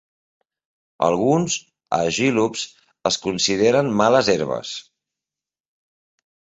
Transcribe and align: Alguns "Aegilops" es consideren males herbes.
Alguns 1.07 1.57
"Aegilops" 1.99 2.65
es 3.13 3.21
consideren 3.29 3.95
males 4.03 4.35
herbes. 4.37 4.77